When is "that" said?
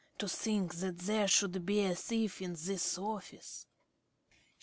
0.77-0.97